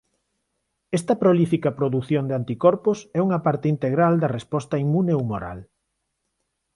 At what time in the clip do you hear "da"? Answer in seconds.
4.21-4.33